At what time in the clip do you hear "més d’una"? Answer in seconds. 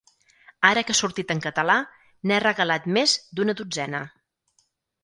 2.99-3.59